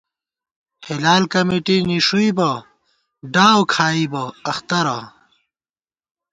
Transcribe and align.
ہِلال 0.85 1.23
کمېٹی 1.33 1.77
نِݭُوئیبہ 1.87 2.51
ڈاؤ 3.33 3.59
کھائیبہ 3.73 4.23
اختَرہ 4.49 4.97